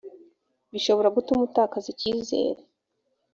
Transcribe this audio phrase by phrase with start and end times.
[0.71, 2.61] bishobora gutuma utakaza icyizere